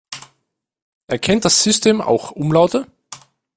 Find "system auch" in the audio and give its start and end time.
1.61-2.31